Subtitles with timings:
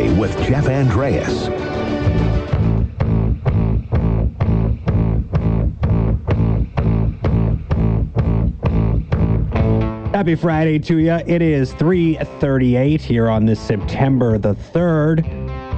[0.00, 1.46] Friday with Jeff Andreas.
[10.14, 11.12] Happy Friday to you.
[11.12, 15.26] It is 3:38 here on this September the 3rd.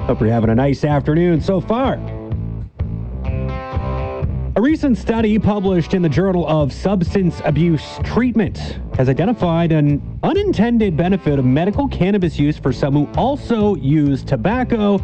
[0.05, 1.97] Hope you're having a nice afternoon so far.
[4.73, 10.97] A recent study published in the Journal of Substance Abuse Treatment has identified an unintended
[10.97, 14.99] benefit of medical cannabis use for some who also use tobacco.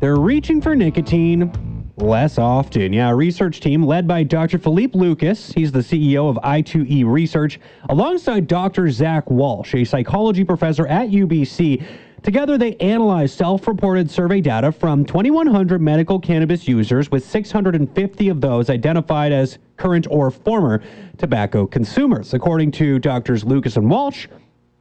[0.00, 1.52] They're reaching for nicotine
[1.98, 2.94] less often.
[2.94, 4.58] Yeah, a research team led by Dr.
[4.58, 8.90] Philippe Lucas, he's the CEO of I2E Research, alongside Dr.
[8.90, 11.84] Zach Walsh, a psychology professor at UBC.
[12.26, 18.40] Together, they analyzed self reported survey data from 2,100 medical cannabis users, with 650 of
[18.40, 20.82] those identified as current or former
[21.18, 22.34] tobacco consumers.
[22.34, 23.44] According to Drs.
[23.44, 24.26] Lucas and Walsh,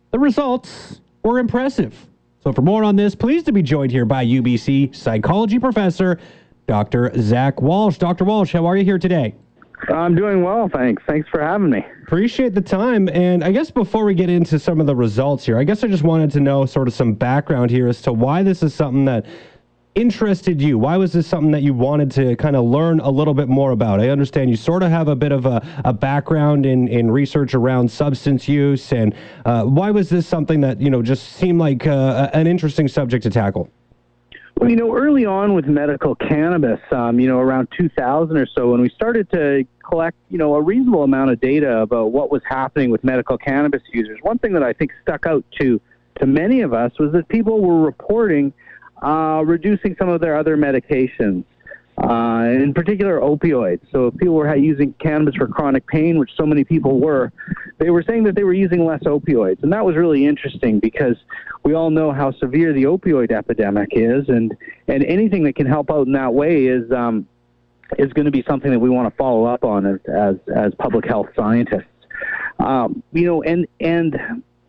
[0.09, 2.07] the results were impressive.
[2.43, 6.17] So, for more on this, pleased to be joined here by UBC psychology professor
[6.65, 7.11] Dr.
[7.21, 7.99] Zach Walsh.
[7.99, 8.25] Dr.
[8.25, 9.35] Walsh, how are you here today?
[9.89, 11.03] I'm doing well, thanks.
[11.07, 11.85] Thanks for having me.
[12.03, 13.09] Appreciate the time.
[13.09, 15.87] And I guess before we get into some of the results here, I guess I
[15.87, 19.05] just wanted to know sort of some background here as to why this is something
[19.05, 19.25] that
[19.95, 20.77] interested you.
[20.77, 23.71] Why was this something that you wanted to kind of learn a little bit more
[23.71, 24.01] about?
[24.01, 27.53] I understand you sort of have a bit of a, a background in, in research
[27.53, 28.91] around substance use.
[28.91, 32.87] And uh, why was this something that, you know, just seemed like uh, an interesting
[32.87, 33.69] subject to tackle?
[34.57, 38.71] Well, you know, early on with medical cannabis, um, you know, around 2000 or so,
[38.71, 42.41] when we started to collect, you know, a reasonable amount of data about what was
[42.47, 45.81] happening with medical cannabis users, one thing that I think stuck out to
[46.19, 48.53] to many of us was that people were reporting
[49.03, 51.43] uh, reducing some of their other medications
[51.97, 53.79] uh, in particular opioids.
[53.91, 57.31] So if people were using cannabis for chronic pain, which so many people were,
[57.77, 59.63] they were saying that they were using less opioids.
[59.63, 61.15] And that was really interesting because
[61.63, 64.55] we all know how severe the opioid epidemic is, and,
[64.87, 67.27] and anything that can help out in that way is, um,
[67.97, 70.73] is going to be something that we want to follow up on as, as, as
[70.75, 71.83] public health scientists.
[72.59, 74.17] Um, you know, and, and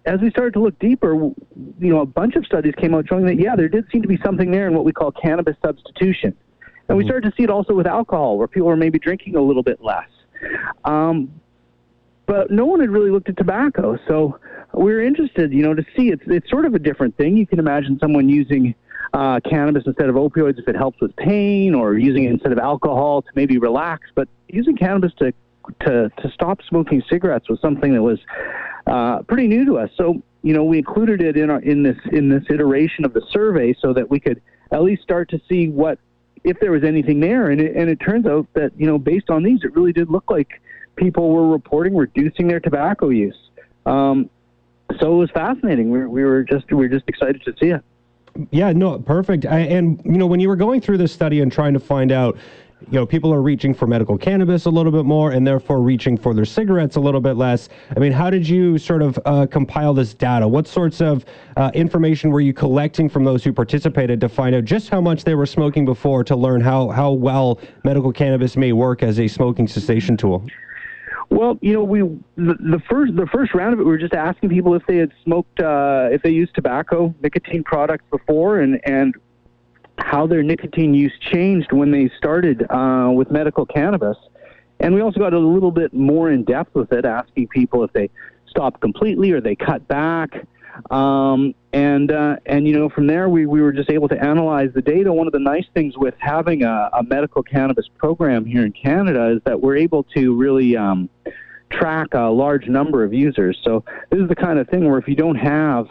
[0.04, 1.34] as we started to look deeper, you
[1.78, 4.18] know, a bunch of studies came out showing that, yeah, there did seem to be
[4.24, 6.36] something there in what we call cannabis substitution.
[6.88, 7.10] And we mm-hmm.
[7.10, 9.82] started to see it also with alcohol, where people were maybe drinking a little bit
[9.82, 10.08] less.
[10.84, 11.40] Um,
[12.26, 14.38] but no one had really looked at tobacco, so
[14.74, 17.36] we were interested, you know, to see it's it's sort of a different thing.
[17.36, 18.74] You can imagine someone using
[19.14, 22.58] uh, cannabis instead of opioids if it helps with pain, or using it instead of
[22.58, 24.08] alcohol to maybe relax.
[24.14, 25.32] But using cannabis to
[25.80, 28.18] to to stop smoking cigarettes was something that was
[28.86, 29.90] uh, pretty new to us.
[29.96, 33.22] So you know, we included it in our in this in this iteration of the
[33.30, 34.42] survey so that we could
[34.72, 35.98] at least start to see what
[36.46, 37.50] if there was anything there.
[37.50, 40.08] And it, and it turns out that, you know, based on these, it really did
[40.08, 40.62] look like
[40.94, 43.36] people were reporting reducing their tobacco use.
[43.84, 44.30] Um,
[45.00, 45.90] so it was fascinating.
[45.90, 47.82] We, we were just we were just excited to see it.
[48.50, 49.44] Yeah, no, perfect.
[49.44, 52.12] I, and you know, when you were going through this study and trying to find
[52.12, 52.38] out,
[52.82, 56.16] you know, people are reaching for medical cannabis a little bit more and therefore reaching
[56.16, 57.68] for their cigarettes a little bit less.
[57.94, 60.46] I mean, how did you sort of uh, compile this data?
[60.46, 61.24] What sorts of
[61.56, 65.24] uh, information were you collecting from those who participated to find out just how much
[65.24, 69.26] they were smoking before to learn how, how well medical cannabis may work as a
[69.26, 70.46] smoking cessation tool?
[71.28, 72.02] Well, you know, we
[72.36, 74.96] the, the, first the first round of it, we were just asking people if they
[74.96, 79.16] had smoked, uh, if they used tobacco, nicotine products before, and and
[79.98, 84.16] how their nicotine use changed when they started uh, with medical cannabis.
[84.80, 87.92] And we also got a little bit more in depth with it, asking people if
[87.92, 88.10] they
[88.46, 90.46] stopped completely or they cut back.
[90.90, 94.70] Um, and uh, and you know from there we, we were just able to analyze
[94.74, 95.10] the data.
[95.12, 99.30] One of the nice things with having a, a medical cannabis program here in Canada
[99.36, 101.08] is that we're able to really um,
[101.70, 103.58] track a large number of users.
[103.64, 105.86] So this is the kind of thing where if you don't have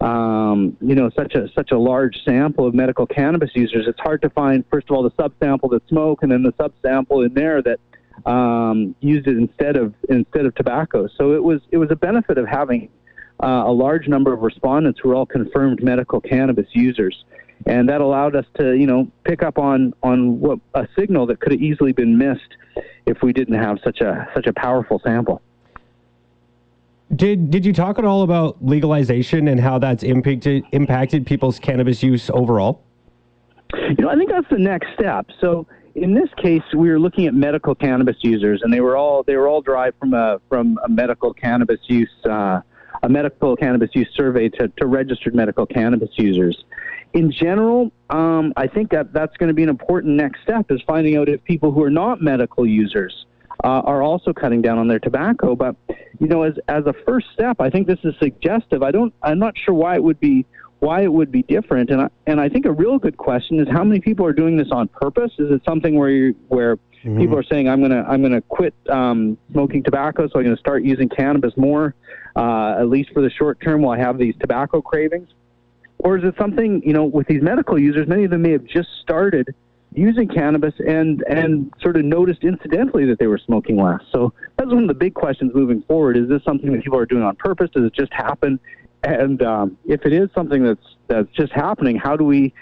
[0.00, 4.20] um, you know, such a such a large sample of medical cannabis users, it's hard
[4.22, 7.62] to find first of all the subsample that smoke, and then the subsample in there
[7.62, 7.80] that
[8.30, 11.08] um, used it instead of instead of tobacco.
[11.16, 12.90] So it was it was a benefit of having
[13.42, 17.24] uh, a large number of respondents who were all confirmed medical cannabis users,
[17.64, 21.40] and that allowed us to you know pick up on on what a signal that
[21.40, 22.56] could have easily been missed
[23.06, 25.40] if we didn't have such a such a powerful sample.
[27.14, 32.02] Did did you talk at all about legalization and how that's impacted impacted people's cannabis
[32.02, 32.82] use overall?
[33.72, 35.26] You know, I think that's the next step.
[35.40, 39.22] So in this case, we were looking at medical cannabis users, and they were all
[39.22, 42.60] they were all derived from a from a medical cannabis use uh,
[43.02, 46.64] a medical cannabis use survey to, to registered medical cannabis users.
[47.12, 50.82] In general, um, I think that that's going to be an important next step is
[50.86, 53.26] finding out if people who are not medical users
[53.64, 55.56] uh, are also cutting down on their tobacco.
[55.56, 55.76] But
[56.20, 58.82] you know, as as a first step, I think this is suggestive.
[58.82, 59.14] I don't.
[59.22, 60.46] I'm not sure why it would be
[60.80, 61.90] why it would be different.
[61.90, 64.56] And I, and I think a real good question is how many people are doing
[64.56, 65.32] this on purpose?
[65.38, 67.18] Is it something where you, where mm-hmm.
[67.18, 70.84] people are saying I'm gonna I'm gonna quit um, smoking tobacco, so I'm gonna start
[70.84, 71.94] using cannabis more,
[72.34, 75.28] uh, at least for the short term, while I have these tobacco cravings?
[75.98, 78.06] Or is it something you know with these medical users?
[78.06, 79.54] Many of them may have just started
[79.96, 84.00] using cannabis and and sort of noticed incidentally that they were smoking less.
[84.12, 86.16] So that's one of the big questions moving forward.
[86.16, 87.70] Is this something that people are doing on purpose?
[87.72, 88.60] Does it just happen?
[89.02, 92.52] And um, if it is something that's that's just happening, how do we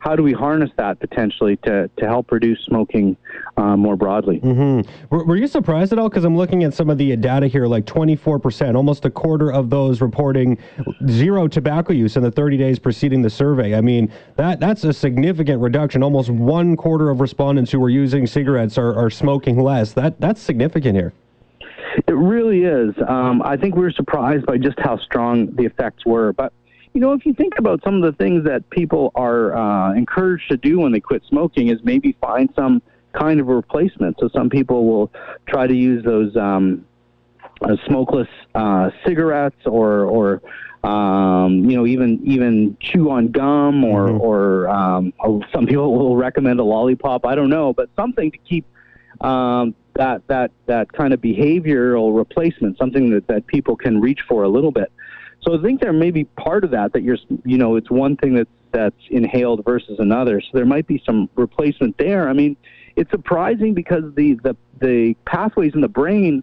[0.00, 3.16] how do we harness that potentially to, to help reduce smoking
[3.58, 4.40] uh, more broadly?
[4.40, 4.90] Mm-hmm.
[5.10, 6.08] Were, were, you surprised at all?
[6.08, 9.68] Because I'm looking at some of the data here, like 24%, almost a quarter of
[9.68, 10.58] those reporting
[11.08, 13.74] zero tobacco use in the 30 days preceding the survey.
[13.74, 16.02] I mean, that that's a significant reduction.
[16.02, 19.92] Almost one quarter of respondents who were using cigarettes are, are smoking less.
[19.92, 21.12] That that's significant here.
[22.06, 22.94] It really is.
[23.06, 26.32] Um, I think we were surprised by just how strong the effects were.
[26.32, 26.52] But,
[26.92, 30.48] you know, if you think about some of the things that people are uh, encouraged
[30.50, 32.82] to do when they quit smoking, is maybe find some
[33.12, 34.16] kind of replacement.
[34.20, 35.12] So some people will
[35.46, 36.84] try to use those um,
[37.62, 40.42] uh, smokeless uh, cigarettes or, or
[40.82, 44.20] um, you know, even even chew on gum, or mm-hmm.
[44.20, 45.12] or um,
[45.52, 47.26] some people will recommend a lollipop.
[47.26, 48.64] I don't know, but something to keep
[49.20, 54.42] um, that that that kind of behavioral replacement, something that, that people can reach for
[54.42, 54.90] a little bit.
[55.42, 58.16] So I think there may be part of that that you're you know it's one
[58.16, 60.40] thing that's that's inhaled versus another.
[60.40, 62.28] So there might be some replacement there.
[62.28, 62.56] I mean,
[62.96, 66.42] it's surprising because the the the pathways in the brain.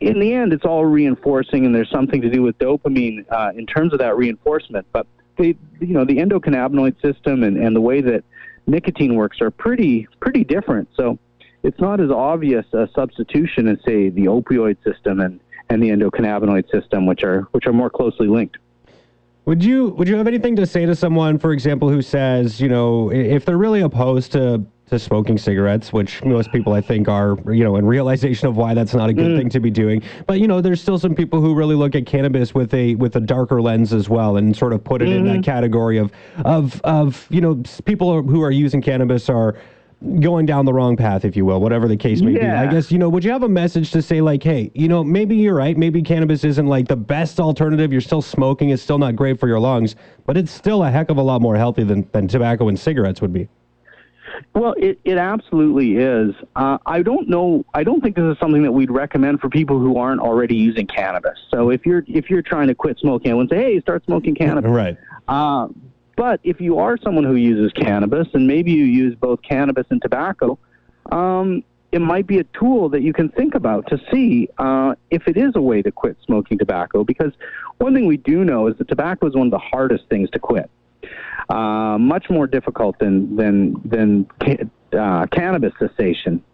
[0.00, 3.66] In the end, it's all reinforcing, and there's something to do with dopamine uh, in
[3.66, 4.86] terms of that reinforcement.
[4.92, 5.06] But
[5.36, 8.24] they, you know, the endocannabinoid system and, and the way that
[8.66, 10.88] nicotine works are pretty pretty different.
[10.96, 11.18] So
[11.62, 15.40] it's not as obvious a substitution as say the opioid system and,
[15.70, 18.58] and the endocannabinoid system, which are which are more closely linked.
[19.46, 22.68] Would you would you have anything to say to someone, for example, who says, you
[22.68, 27.38] know, if they're really opposed to to smoking cigarettes, which most people I think are,
[27.52, 29.38] you know, in realization of why that's not a good mm.
[29.38, 30.02] thing to be doing.
[30.26, 33.16] But you know, there's still some people who really look at cannabis with a with
[33.16, 35.18] a darker lens as well, and sort of put it mm-hmm.
[35.18, 35.42] in that mm-hmm.
[35.42, 36.12] category of
[36.44, 39.56] of of you know, people who are using cannabis are
[40.20, 42.62] going down the wrong path, if you will, whatever the case may yeah.
[42.62, 42.68] be.
[42.68, 45.04] I guess, you know, would you have a message to say, like, hey, you know,
[45.04, 45.76] maybe you're right.
[45.76, 47.92] Maybe cannabis isn't like the best alternative.
[47.92, 48.70] You're still smoking.
[48.70, 51.42] It's still not great for your lungs, but it's still a heck of a lot
[51.42, 53.48] more healthy than, than tobacco and cigarettes would be.
[54.54, 56.34] Well, it, it absolutely is.
[56.56, 57.64] Uh, I don't know.
[57.74, 60.86] I don't think this is something that we'd recommend for people who aren't already using
[60.86, 61.38] cannabis.
[61.50, 64.34] So if you're if you're trying to quit smoking, I would say, hey, start smoking
[64.34, 64.70] cannabis.
[64.80, 64.96] Right.
[65.28, 65.68] Uh,
[66.20, 70.02] but if you are someone who uses cannabis, and maybe you use both cannabis and
[70.02, 70.58] tobacco,
[71.10, 75.26] um, it might be a tool that you can think about to see uh, if
[75.26, 77.04] it is a way to quit smoking tobacco.
[77.04, 77.32] Because
[77.78, 80.38] one thing we do know is that tobacco is one of the hardest things to
[80.38, 80.70] quit.
[81.48, 84.26] Uh, much more difficult than than than
[84.92, 86.44] uh, cannabis cessation,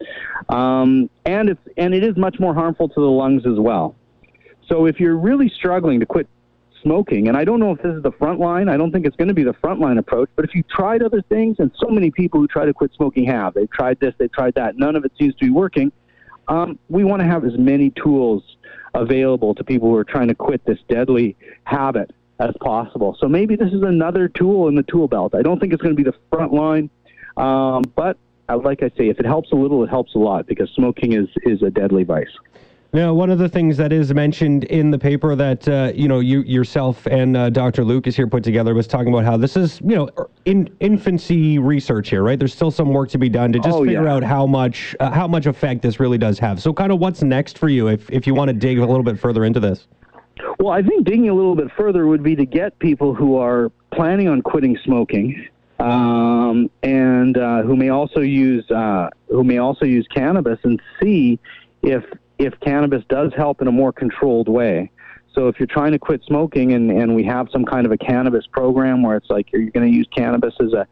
[0.49, 3.97] um, and it's and it is much more harmful to the lungs as well.
[4.69, 6.29] So if you're really struggling to quit
[6.87, 7.27] smoking.
[7.27, 8.69] And I don't know if this is the front line.
[8.69, 10.31] I don't think it's going to be the front line approach.
[10.37, 13.27] But if you tried other things, and so many people who try to quit smoking
[13.27, 15.91] have, they've tried this, they've tried that, none of it seems to be working.
[16.47, 18.45] Um, we want to have as many tools
[18.95, 23.17] available to people who are trying to quit this deadly habit as possible.
[23.19, 25.35] So maybe this is another tool in the tool belt.
[25.35, 26.89] I don't think it's going to be the front line,
[27.37, 28.17] um, but
[28.49, 31.15] uh, like I say, if it helps a little, it helps a lot because smoking
[31.15, 32.31] is is a deadly vice.
[32.93, 36.21] Now, one of the things that is mentioned in the paper that uh, you know
[36.21, 37.85] you yourself and uh, Dr.
[37.85, 40.09] Lucas here put together was talking about how this is you know
[40.45, 42.39] in infancy research here, right?
[42.39, 44.15] There's still some work to be done to just oh, figure yeah.
[44.15, 46.63] out how much uh, how much effect this really does have.
[46.63, 49.03] So, kind of what's next for you if if you want to dig a little
[49.03, 49.89] bit further into this?
[50.59, 53.71] Well, I think digging a little bit further would be to get people who are
[53.93, 59.85] planning on quitting smoking um, and uh, who may also use uh, who may also
[59.85, 61.39] use cannabis and see
[61.83, 62.05] if
[62.39, 64.91] if cannabis does help in a more controlled way.
[65.35, 67.99] So if you're trying to quit smoking and, and we have some kind of a
[67.99, 70.87] cannabis program where it's like you're going to use cannabis as a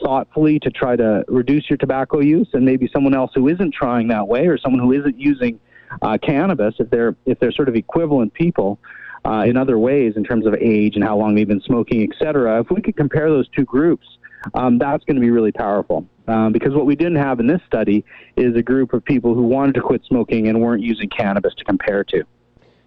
[0.00, 4.06] thoughtfully to try to reduce your tobacco use and maybe someone else who isn't trying
[4.08, 5.58] that way or someone who isn't using
[6.02, 8.78] uh, cannabis if they're if they're sort of equivalent people
[9.24, 12.16] uh, in other ways in terms of age and how long they've been smoking, et
[12.18, 12.60] cetera.
[12.60, 14.06] If we could compare those two groups,
[14.54, 16.06] um, that's going to be really powerful.
[16.28, 18.04] Um, because what we didn't have in this study
[18.36, 21.64] is a group of people who wanted to quit smoking and weren't using cannabis to
[21.64, 22.22] compare to.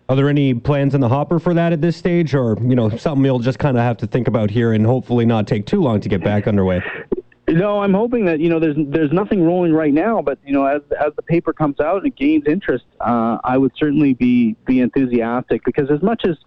[0.10, 2.90] Are there any plans in the hopper for that at this stage, or you know
[2.90, 5.82] something you'll just kind of have to think about here and hopefully not take too
[5.82, 6.84] long to get back underway?
[7.52, 10.66] No, I'm hoping that you know there's there's nothing rolling right now, but you know
[10.66, 14.56] as as the paper comes out and it gains interest, uh, I would certainly be
[14.66, 16.38] be enthusiastic because as much as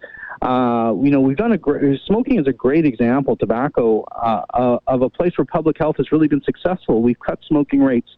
[0.41, 3.35] uh, you know we've done a great smoking is a great example.
[3.35, 7.03] Tobacco uh, uh, of a place where public health has really been successful.
[7.03, 8.09] We've cut smoking rates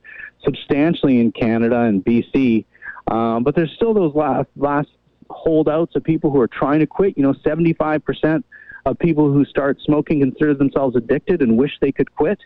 [0.46, 2.64] substantially in Canada and BC,
[3.12, 4.90] um, but there's still those last last
[5.30, 7.18] holdouts of people who are trying to quit.
[7.18, 8.46] You know, 75 percent
[8.86, 12.40] of people who start smoking consider themselves addicted and wish they could quit.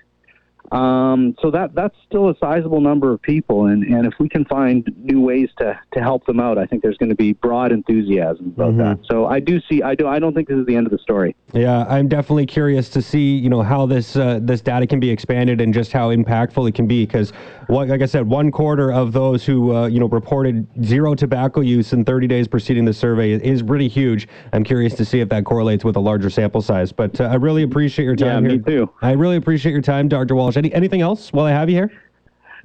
[0.71, 4.45] Um, so that that's still a sizable number of people, and, and if we can
[4.45, 7.71] find new ways to, to help them out, I think there's going to be broad
[7.71, 8.77] enthusiasm about mm-hmm.
[8.77, 8.99] that.
[9.09, 10.99] So I do see, I do, I don't think this is the end of the
[10.99, 11.35] story.
[11.53, 15.09] Yeah, I'm definitely curious to see, you know, how this uh, this data can be
[15.09, 17.05] expanded and just how impactful it can be.
[17.05, 17.33] Because,
[17.67, 21.91] like I said, one quarter of those who uh, you know reported zero tobacco use
[21.91, 24.27] in 30 days preceding the survey is really huge.
[24.53, 26.91] I'm curious to see if that correlates with a larger sample size.
[26.91, 28.45] But uh, I really appreciate your time.
[28.45, 28.59] Yeah, here.
[28.59, 28.93] me too.
[29.01, 30.35] I really appreciate your time, Dr.
[30.35, 30.50] Walsh.
[30.57, 31.91] Any, anything else while I have you here?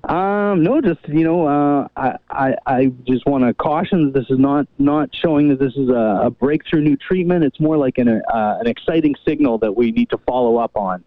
[0.04, 4.30] Um, no, just you know, uh, I, I I just want to caution that this
[4.30, 7.44] is not not showing that this is a, a breakthrough new treatment.
[7.44, 11.02] It's more like an uh, an exciting signal that we need to follow up on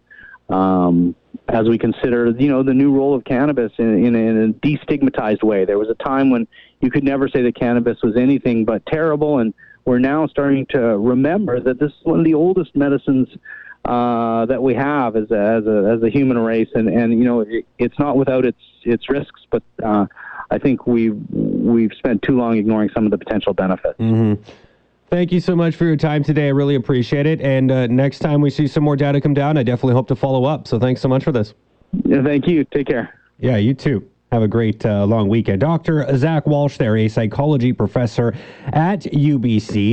[0.50, 1.14] um,
[1.48, 5.42] as we consider you know the new role of cannabis in, in, in a destigmatized
[5.42, 5.64] way.
[5.64, 6.46] There was a time when
[6.80, 10.98] you could never say that cannabis was anything but terrible, and we're now starting to
[10.98, 13.28] remember that this is one of the oldest medicines
[13.84, 17.24] uh, that we have as a, as a as a human race, and and you
[17.24, 20.06] know it, it's not without its its risks, but uh,
[20.50, 23.98] I think we we've, we've spent too long ignoring some of the potential benefits.
[23.98, 24.42] Mm-hmm.
[25.10, 26.46] Thank you so much for your time today.
[26.46, 27.40] I really appreciate it.
[27.40, 30.14] And uh, next time we see some more data come down, I definitely hope to
[30.14, 30.68] follow up.
[30.68, 31.52] So thanks so much for this.
[32.04, 32.64] Yeah, thank you.
[32.64, 33.18] Take care.
[33.40, 34.08] Yeah, you too.
[34.30, 35.60] Have a great uh, long weekend.
[35.60, 36.16] Dr.
[36.16, 39.88] Zach Walsh, there, a psychology professor at UBC.